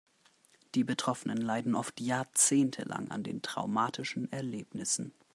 [0.73, 5.13] Die Betroffenen leiden oft jahrzehntelang an den traumatischen Erlebnissen.